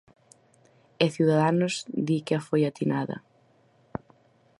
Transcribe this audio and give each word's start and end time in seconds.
E 1.03 1.05
Ciudadanos 1.15 1.75
di 2.07 2.17
que 2.25 2.33
a 2.39 2.41
foi 2.47 2.61
atinada. 2.65 3.17